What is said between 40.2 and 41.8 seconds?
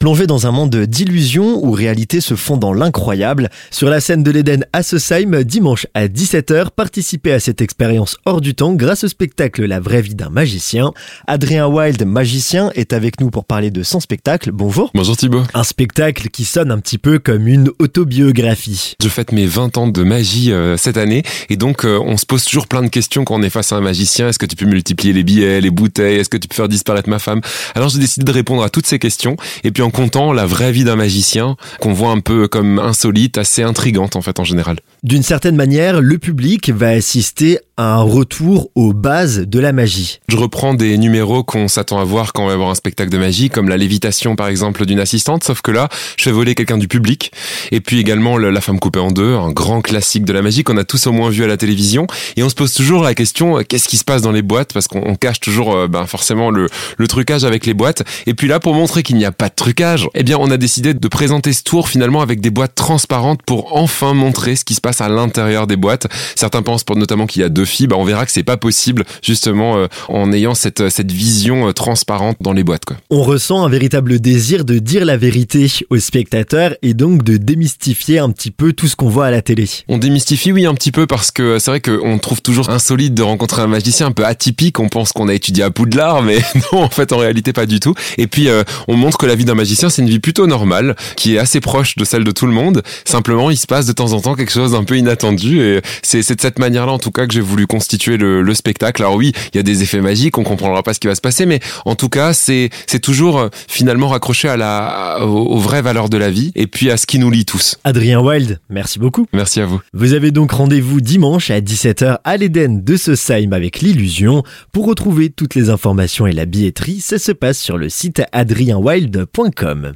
Je reprends des numéros qu'on